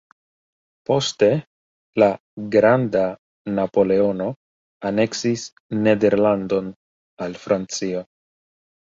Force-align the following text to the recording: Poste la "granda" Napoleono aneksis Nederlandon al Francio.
Poste 0.89 1.27
la 2.03 2.07
"granda" 2.55 3.03
Napoleono 3.59 4.29
aneksis 4.91 5.45
Nederlandon 5.89 6.73
al 7.27 7.37
Francio. 7.45 8.03